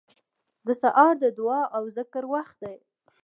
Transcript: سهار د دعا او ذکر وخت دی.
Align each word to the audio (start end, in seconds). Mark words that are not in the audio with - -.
سهار 0.81 1.13
د 1.23 1.25
دعا 1.37 1.61
او 1.75 1.83
ذکر 1.97 2.23
وخت 2.33 2.55
دی. 2.63 2.77